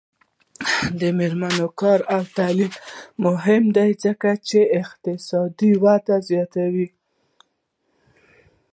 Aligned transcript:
د 0.99 1.01
میرمنو 1.17 1.67
کار 1.81 1.99
او 2.15 2.21
تعلیم 2.37 2.73
مهم 3.25 3.63
دی 3.75 3.89
ځکه 4.03 4.29
چې 4.47 4.59
اقتصادي 4.81 5.71
وده 5.83 6.17
زیاتوي. 6.29 6.87